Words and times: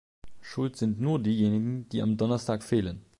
Schuld 0.41 0.77
sind 0.77 0.99
nur 0.99 1.21
diejenigen, 1.21 1.87
die 1.89 2.01
am 2.01 2.17
Donnerstag 2.17 2.63
fehlen. 2.63 3.05